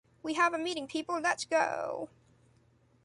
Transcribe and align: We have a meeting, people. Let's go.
We 0.23 0.33
have 0.33 0.55
a 0.55 0.57
meeting, 0.57 0.87
people. 0.87 1.19
Let's 1.19 1.45
go. 1.45 2.09